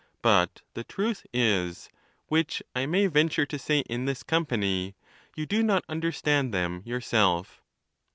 [0.23, 1.87] But the truth is
[2.25, 4.95] (which I may venture to say in this company),
[5.35, 7.61] you do not under stand them yourself.